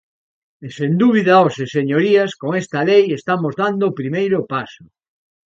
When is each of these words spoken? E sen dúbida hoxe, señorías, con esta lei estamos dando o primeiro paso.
E 0.65 0.67
sen 0.77 0.91
dúbida 1.01 1.41
hoxe, 1.43 1.63
señorías, 1.77 2.31
con 2.41 2.49
esta 2.61 2.79
lei 2.89 3.03
estamos 3.19 3.53
dando 3.61 3.83
o 3.87 3.95
primeiro 3.99 4.39
paso. 4.53 4.83